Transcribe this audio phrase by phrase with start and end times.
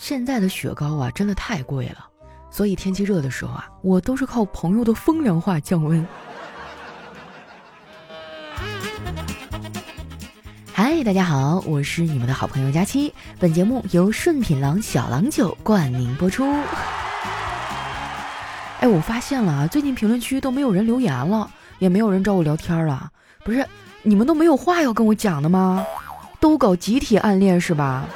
[0.00, 2.06] 现在的雪糕啊，真的太贵了，
[2.50, 6.04] 所以天气热的时候啊，我都是靠朋友的风凉话降温。
[10.72, 13.12] 嗨，大家好，我是你们的好朋友佳期。
[13.38, 16.50] 本节目由顺品郎小郎酒冠名播出。
[18.80, 23.10] 哎，我发现了啊，最近评论区都没有人留言了，也没有人找我聊天了。
[23.44, 23.68] 不是
[24.02, 25.84] 你们都没有话要跟我讲的吗？
[26.40, 28.06] 都搞集体暗恋是吧？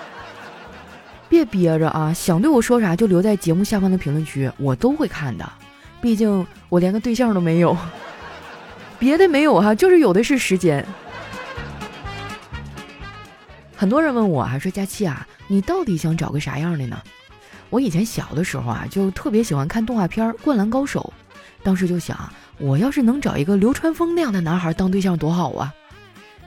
[1.35, 2.13] 别憋着啊！
[2.13, 5.53] 想对我说啥就留在节目下方的评论区，我都会看的。
[6.01, 7.77] 毕竟我连个对象都没有，
[9.01, 10.87] 别的没有哈，就是有的是时间。
[13.75, 17.03] 很多人问我啊，说佳期啊，你到底想找个啥样的呢？
[17.69, 21.13] 我以前小的时候啊，就特别喜欢看动画片《灌篮高手》，
[21.65, 22.17] 当时就想，
[22.59, 25.75] 我要是能找一个流川枫那样的男孩当对象多好啊！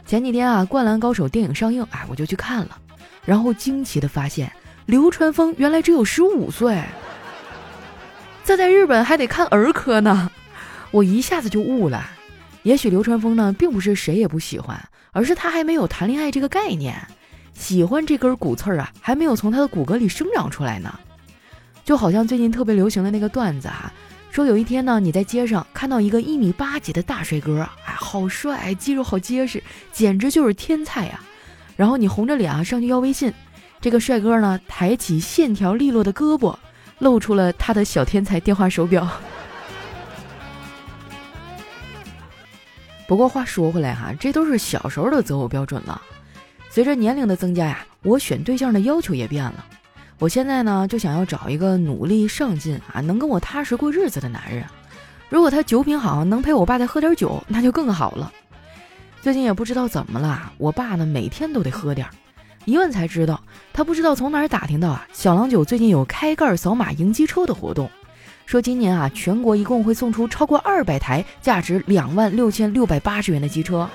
[0.06, 2.80] 前几天啊，《灌篮高手》电影上映，哎，我就去看了，
[3.26, 4.50] 然后惊奇的发现。
[4.88, 6.82] 流川枫原来只有十五岁，
[8.46, 10.32] 这在日本还得看儿科呢，
[10.92, 12.10] 我一下子就悟了。
[12.64, 16.96] 也许流川枫呢，并不是谁也不喜欢，而是他还没有谈恋爱这个概念，
[17.54, 20.98] 喜欢这根骨刺儿啊，还没有从他的骨骼里生长出来呢。
[21.84, 23.92] 就好像最近特别流行的那个段子啊，
[24.32, 31.20] 说有一天呢，你在街上看到一个一米八几的大帅哥，哎，好帅，肌肉好结实，简直就是天才呀。
[31.76, 33.34] 然后你红着脸啊上去要微信。
[33.80, 36.56] 这个帅哥呢，抬起线条利落的胳膊，
[37.00, 39.08] 露出了他的小天才电话手表。
[43.08, 46.02] 不过话说回来哈，这都是小时候的择偶标准了。
[46.70, 49.66] 随着年龄的增加呀，我选对象的要求也变了。
[50.20, 54.66] 我现在呢，就想要找一个努力上进啊，能跟我踏实过日子的男人。
[55.30, 58.32] 如果他酒品好，能陪我爸再喝点酒，那就更好了。
[59.22, 62.14] 最近也不知道怎么了，我爸呢每天都得喝点儿。
[62.68, 67.90] 一问才知道，他不知道从哪儿打听到啊，小郎酒最近有开盖扫码赢机车的活动，
[68.46, 73.90] 说今年啊，全国一共会送出超过二百台价值两万六千六百八十元的机车，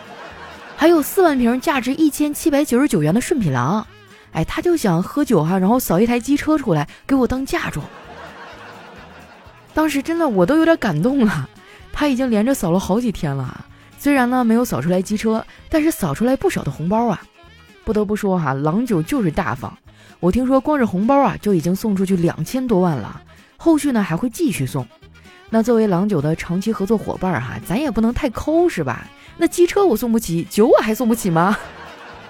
[0.74, 3.86] 还有四万瓶价值一千七百九十九元的顺品郎。
[4.32, 7.84] 哎，他就想喝酒哈，然后扫一台机车出来给我当嫁妆。
[9.74, 11.47] 当时真的我都有点感动了，
[11.92, 13.66] 他已经连着扫了好几天了，
[13.98, 17.22] 虽然呢没有扫出来机车，但是扫出来不少的红包啊。
[17.84, 19.76] 不得不说哈，郎酒就是大方。
[20.20, 23.20] 我听说光是红包啊，就已经送出去两千多万了，
[23.56, 24.87] 后续呢还会继续送。
[25.50, 29.06] 那作为郎酒的长期合作伙伴哈，咱也不能太抠是吧？
[29.37, 31.56] 那机车我送不起，酒我还送不起吗？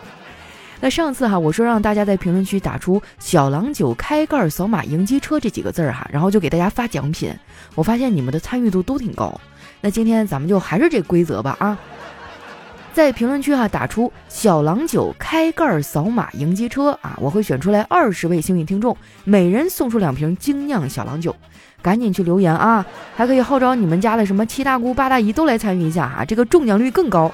[0.80, 7.32] 那上次哈，我说让大家在评论区打出“小郎酒开盖扫码赢机车”这几个字儿哈，然后就给大家发奖品。
[7.76, 9.40] 我发现你们的参与度都挺高。
[9.80, 11.78] 那今天咱们就还是这规则吧啊。
[12.92, 18.94] 在评论区哈打出“小郎酒开盖扫码赢机车”啊，我会选出来二十位幸运听众，
[19.24, 21.34] 每人送出两瓶精酿小郎酒，
[21.80, 22.84] 赶紧去留言啊！
[23.16, 27.32] 还可以号召你们家的什么七大姑八大姨都来参与一下啊，这个中奖率更高。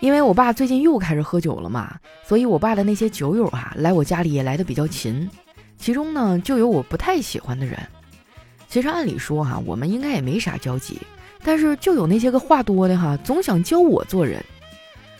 [0.00, 5.28] 因为我爸最近又开始喝酒了嘛，所以我爸的那些酒友啊来我家里也来的比较勤，
[5.76, 7.78] 其中呢就有我不太喜欢的人。
[8.68, 10.98] 其实按理说哈，我们应该也没啥交集。
[11.46, 14.44] 但是就有那些个话多的哈，总想教我做人。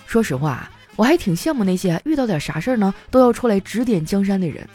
[0.07, 4.69] 说实话，我还挺羡慕那些遇到点啥事儿呢都要出来指点江山的人。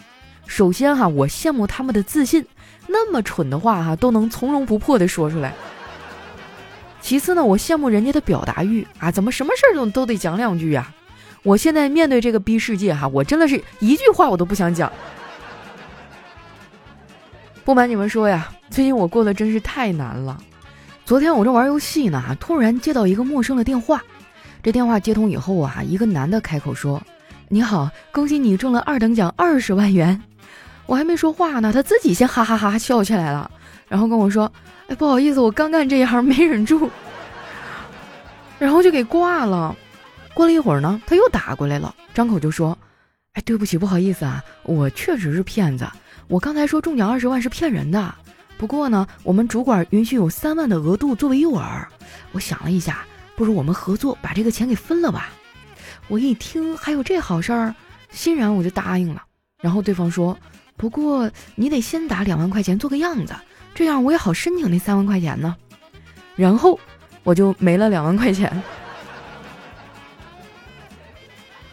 [0.48, 2.46] 首先哈，我羡慕他们的自信，
[2.88, 5.54] 那么蠢的话哈都能从容不迫的说出来。
[7.02, 10.94] 其次呢，我羡慕人家的表达欲啊，怎么什么事儿都都得讲两句呀？
[11.44, 14.90] 我现在面对这个逼世界哈，我真的是一句话我都不想讲。
[17.66, 20.42] 不瞒你们说呀，最近我过得真是太难了。
[21.12, 24.02] 昨天我正玩游戏呢，突然接到一个陌生的电话。
[24.64, 27.04] 这电话接通以后啊，一个男的开口说
[27.52, 30.24] ：“你好，恭喜你中了二等奖二十万元。”
[30.88, 33.52] 我还没说话呢，他自己先哈哈哈笑起来了，
[33.90, 34.50] 然后跟我说
[34.88, 36.90] ：“哎，不好意思，我刚干这一行没忍住。
[38.58, 39.76] ”然后就给挂了。
[40.34, 42.78] 过了一会儿呢，他又打过来了，张口就说
[43.36, 45.86] ：“哎，对不起，不好意思啊，我确实是骗子，
[46.30, 48.16] 我刚才说中奖二十万是骗人的。”
[48.62, 51.84] 不过呢，我们主管允许有三万的额度作为诱饵。
[52.32, 53.04] 我想了一下，
[53.36, 55.30] 不如我们合作把这个钱给分了吧。
[56.08, 57.74] 我一听还有这好事儿，
[58.12, 59.24] 欣然我就答应了。
[59.64, 60.38] 然后对方说
[60.78, 63.34] ：“不过你得先打两万块钱做个样子，
[63.74, 65.56] 这样我也好申请那三万块钱呢。”
[66.38, 66.80] 然后
[67.24, 68.62] 我就没了两万块钱。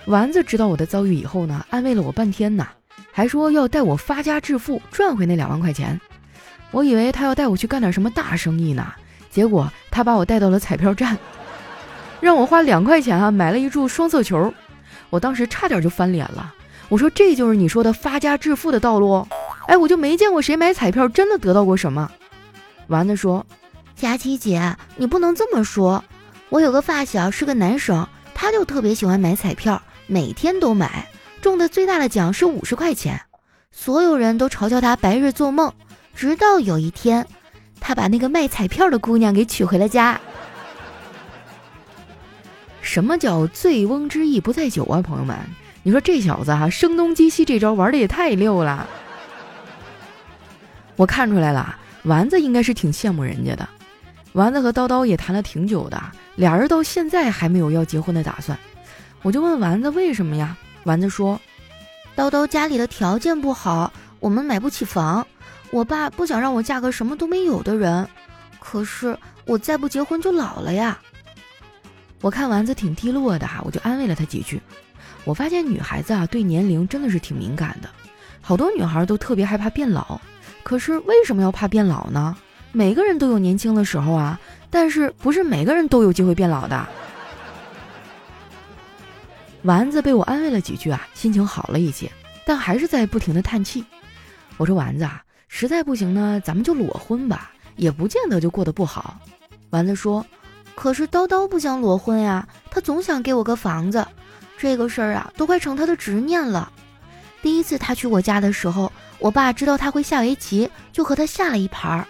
[0.07, 2.67] 丸子知道我的遭遇以后呢，安慰了我半天呢，
[3.13, 6.01] 还说要带我发家致富，赚回那两万块钱。
[6.71, 8.87] 我以为他要带我去干点什么大生意呢，
[9.31, 11.17] 结果他把我带到了彩票站，
[12.21, 14.53] 让我花两块钱啊买了一注双色球，
[15.11, 16.55] 我当时差点就翻脸了，
[16.89, 19.27] 我说这就是你说的发家致富的道路。
[19.67, 22.11] 哎，我就没见过谁买彩票真的得到过什么。
[22.87, 23.45] 丸子说
[23.95, 26.03] ：“佳琪姐，你不能这么说。
[26.49, 31.07] 我有个发小是个男生，他就特别喜欢买彩票，每天都买，
[31.43, 33.21] 中的最大的奖是五十块钱。
[33.71, 35.71] 所有人都嘲笑他白日做梦，
[36.19, 37.25] 直到有一天，
[37.79, 40.21] 他把那个卖彩票的姑娘给娶回了家。
[42.83, 45.39] 什么叫醉翁之意不在酒啊，朋友们？
[45.85, 48.85] 你说这小子哈，声东击西这招玩的也太溜了。
[50.97, 53.69] 我看出来了。”丸子应该是挺羡慕人家的，
[54.33, 56.03] 丸子和叨叨也谈了挺久的，
[56.35, 58.59] 俩人到现在还没有要结婚的打算。
[59.23, 60.57] 我就问丸子为什么呀？
[60.83, 61.41] 丸子说
[62.17, 65.25] ：“叨叨家里的条件不好，我们买不起房，
[65.71, 68.09] 我爸不想让我嫁个什么都没有的人。
[68.61, 70.99] 可是我再不结婚就老了呀。”
[72.21, 74.61] 我看丸子挺低落的，我就安慰了他几句。
[75.25, 77.89] 我发现女孩子啊对年龄真的是挺敏感的，
[78.41, 80.21] 好多女孩都特别害怕变老。
[80.63, 82.37] 可是为什么要怕变老呢？
[82.73, 84.39] 每个人都有年轻的时候啊，
[84.69, 86.89] 但是不是每个人都有机会变老的。
[89.63, 92.11] 丸子被我安慰了几句啊，心情好了一些，
[92.45, 93.85] 但还是在不停的叹气。
[94.57, 99.19] 我说丸子啊，实在不行呢，咱们就裸婚吧，也不见得就过得不好。
[99.71, 100.25] 丸子说
[100.77, 104.07] ：“可是叨叨不想裸婚呀，他总想给我个房子，
[104.57, 106.71] 这个事儿啊，都快成他的执念了。
[107.43, 112.07] 第一次他去我家的时候。”我爸知道他会下围棋，就和他下了一盘儿。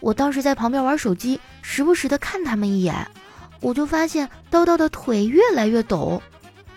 [0.00, 3.06] 我当时在旁边玩手机，时不时的看他们一眼，
[3.60, 6.22] 我就发现叨叨的腿越来越抖。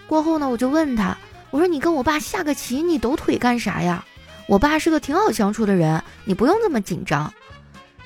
[0.06, 1.18] 过后呢，我就问他，
[1.50, 4.04] 我说：“你跟我爸下个棋，你抖腿干啥呀？”
[4.50, 7.32] 我爸是个挺好相处的人，你不用这么紧张。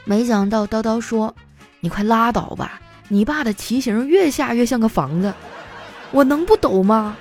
[0.03, 1.33] 没想到叨叨说
[1.79, 5.33] ：“你快拉倒吧，你爸的棋形越下越像个房子，
[6.11, 7.15] 我能不抖吗？”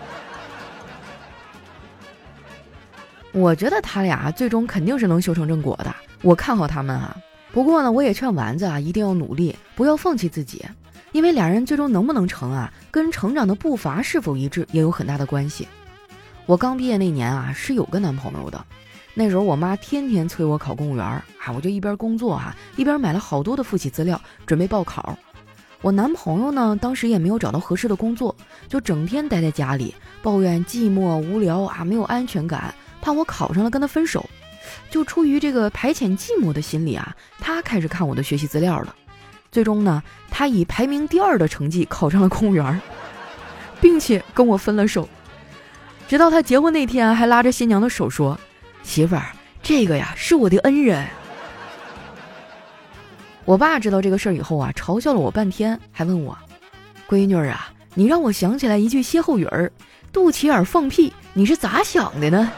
[3.30, 7.16] 我觉得他俩最终肯定是能修成正果的，我看好他们啊。
[7.52, 10.66] 不过呢，我也劝丸子啊，一定要努力，不要放弃自己，
[11.12, 15.68] 因为俩人最终能不能成啊，跟成长的步伐是否一致也有很大的关系。
[16.46, 18.64] 我刚毕业那年啊，是有个男朋友的，
[19.14, 21.24] 那时候我妈天天催我考公务员啊，
[21.54, 25.18] 我就一边工作哈，一边买了好多的复习资料，准备报考。
[25.82, 28.34] 我男朋友呢，当时也没有找到合适的工作，
[28.68, 32.74] 就整天待在家里，抱怨寂寞无聊啊，没有安全感。
[33.00, 34.24] 怕我考上了跟他分手，
[34.90, 38.94] 就出于这个排遣寂寞的心理啊，他开始看我的学习资料了。
[39.50, 42.80] 最终呢，他以排名第二的成绩考上了公务员，
[43.80, 45.08] 并且跟我分了手。
[46.06, 48.38] 直到他结婚那天，还拉着新娘的手说
[48.82, 49.26] ：“媳妇儿，
[49.62, 51.06] 这个呀是我的恩人。”
[53.44, 56.36] 我爸知道这个事儿以后啊，嘲笑了我半天，还问我
[57.08, 59.70] ：“闺女儿啊，你让我想起来一句歇后语儿，
[60.12, 62.52] 肚脐眼放屁，你是咋想的呢？”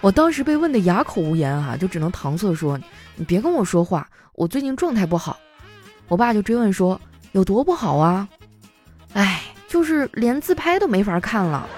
[0.00, 2.80] 我当时被问的哑口无言啊，就只能搪塞说
[3.16, 5.38] ：“你别跟我说话，我最近状态不好。”
[6.08, 6.98] 我爸就追问说
[7.32, 8.26] ：“有多不好啊？”
[9.12, 11.68] 哎，就是连自拍都没法看了。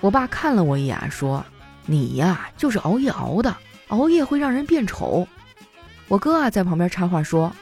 [0.00, 1.44] 我爸看了我一眼说
[1.86, 3.54] ：“你呀，就是熬夜熬的，
[3.88, 5.26] 熬夜会让人变丑。”
[6.08, 7.52] 我哥啊在旁边插话说：“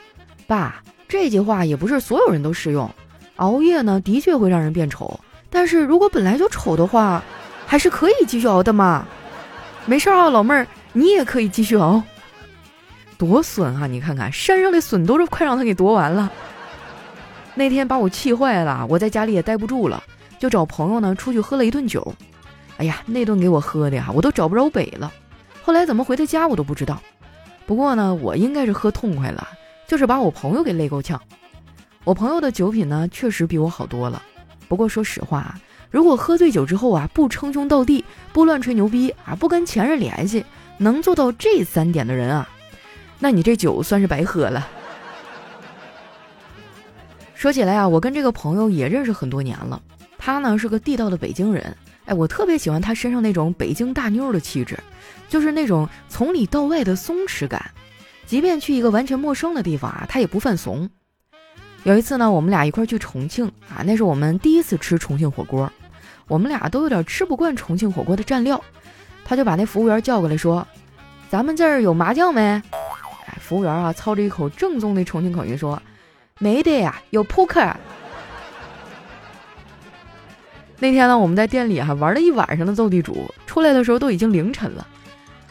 [0.46, 2.90] 爸，这句话也不是所有人都适用。
[3.36, 5.18] 熬夜呢，的确会让人变丑，
[5.50, 7.22] 但是如果本来就丑的话。”
[7.64, 9.06] 还是可以继续熬的嘛，
[9.86, 12.02] 没事啊，老妹儿，你也可以继续熬。
[13.16, 13.86] 多损啊！
[13.86, 16.30] 你看看山上的笋都是快让他给夺完了。
[17.54, 20.02] 那天把我气坏了，我在家里也待不住了，
[20.38, 22.14] 就找朋友呢出去喝了一顿酒。
[22.78, 25.12] 哎呀，那顿给我喝的呀，我都找不着北了。
[25.62, 27.00] 后来怎么回的家我都不知道。
[27.66, 29.46] 不过呢，我应该是喝痛快了，
[29.86, 31.20] 就是把我朋友给累够呛。
[32.04, 34.20] 我朋友的酒品呢，确实比我好多了。
[34.68, 35.60] 不过说实话啊。
[35.90, 38.02] 如果喝醉酒之后啊，不称兄道弟，
[38.32, 40.42] 不乱吹牛逼啊，不跟前任联系，
[40.78, 42.48] 能做到这三点的人啊，
[43.18, 44.66] 那你这酒算是白喝了。
[47.34, 49.82] 说起来啊，我跟这个朋友也认识很多年了，
[50.16, 54.78] 他呢是个地道的北京人，哎，我特别喜欢他身上那种北京大妞的气质，
[55.28, 57.70] 就是那种从里到外的松弛感，
[58.26, 60.88] 即便去一个完全陌生的地方啊，他也不犯怂。
[61.84, 65.70] 有一次呢，我们俩一块去重庆啊，那是我们第一次吃重庆火锅。
[66.28, 68.62] 我们俩都有点吃不惯重庆火锅的蘸料，
[69.24, 70.66] 他就把那服务员叫过来说
[71.28, 72.40] ：“咱们这儿有麻酱没？”
[73.26, 75.80] 哎，服务员啊，操着一口正宗的重庆口音说
[76.38, 77.60] ：“没得呀，有扑克。”
[80.82, 84.84] 那天呢，我们在店里哈玩了一晚上的斗地主，出来的时候都已经凌晨了。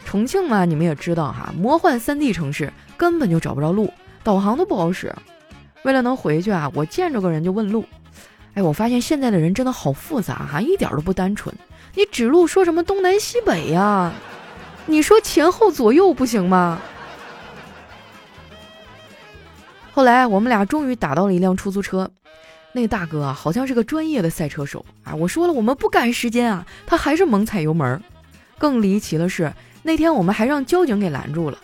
[0.04, 3.90] 重庆嘛，你们也知道哈，魔幻三 D 城市根本就找不着路，
[4.22, 5.10] 导航都不好使。
[5.84, 7.82] 为了能回去啊，我见着个人就问路。
[8.52, 11.54] 哎，我发现现在的人真的好复杂哈，一点都不单纯。
[11.94, 14.12] 你指路说什么东南西北呀？
[14.84, 16.78] 你说前后左右不行吗？
[19.94, 22.10] 后来我们俩终于打到了一辆出租车，
[22.72, 25.14] 那大哥啊，好像是个专业的赛车手啊。
[25.14, 28.02] 我说了，我们不赶时间啊，他还是猛踩油门。
[28.58, 29.52] 更离奇的是，
[29.82, 31.58] 那天我们还让交警给拦住了。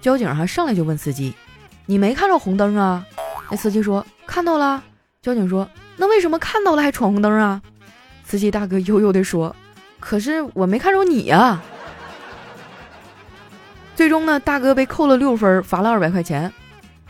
[0.00, 1.34] 交警还上来就问司机
[1.86, 3.06] ：“你没看着红灯啊？”
[3.50, 4.82] 那司机说：“看到了。”
[5.22, 7.62] 交警说：“那为什么看到了还闯红灯啊？”
[8.22, 9.54] 司机大哥悠悠地说
[9.98, 11.62] ：“可是我没看着你呀。”
[13.96, 16.52] 最终呢，大哥被扣了六分，罚了二百块钱。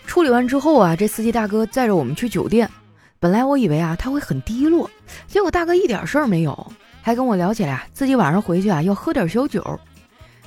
[0.07, 2.71] 处理完之后啊，这司机大哥载着我们去酒店。
[3.18, 4.90] 本来我以为啊他会很低落，
[5.26, 9.80] 结果大哥一点事儿没有，还跟我聊起来自己晚上回去啊要喝点小酒。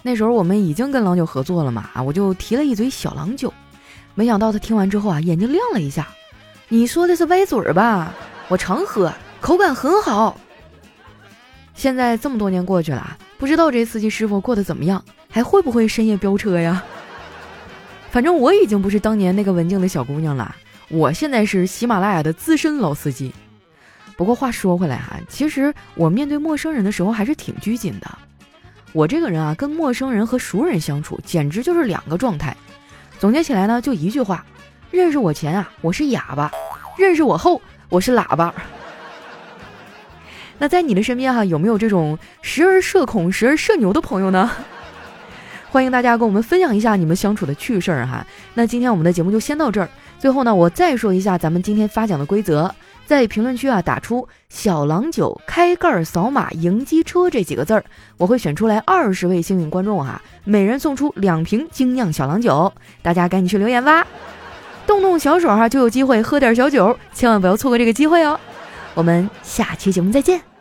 [0.03, 3.51] 那时候我们已经跟郎酒合作了嘛，我就提了一嘴小郎酒，
[4.13, 6.07] 没想到他听完之后啊眼睛亮了一下。
[6.69, 8.13] 你说的是歪嘴儿吧？
[8.47, 10.39] 我常喝，口感很好。
[11.73, 16.83] 现在这么多年过去了，不知道这司机师傅过得怎么样，还会不会深夜飙车呀？
[18.09, 20.55] 反正我已经不是当年那个文静的小姑娘了，
[20.89, 23.33] 我现在是喜马拉雅的资深老司机。
[24.15, 28.17] 不过话说回来哈，其实我面对陌生人的时候还是挺拘谨的。
[28.93, 32.55] 我这个人啊，跟陌生人和熟人相处简直就是两个状态。
[33.19, 34.45] 总结起来呢，就一句话：
[34.89, 36.49] 认识我前啊，我是哑巴；
[36.97, 38.53] 认识我后，我是喇叭。
[40.57, 44.49] 那在你的身边哈，有没有这种时而社恐、时而社牛的朋友呢？
[45.69, 48.25] 欢迎大家跟我们分享一下你们相处的趣事儿哈。
[48.53, 49.89] 那今天我们的节目就先到这儿。
[50.17, 52.73] 最后呢，我再说一下咱们今天发奖的规则，
[53.05, 57.83] 在评论区啊打出“小郎酒开盖扫码迎机车”这几个字儿，
[58.17, 62.71] 我会选出来二十位幸运观众哈，每人送出两瓶精酿小郎酒。
[63.03, 64.07] 大家赶紧去留言吧，
[64.87, 68.39] 动动小手哈就有机会喝点小酒，千万不要错过这个机会哦。
[68.95, 70.56] 我们下期节目再见。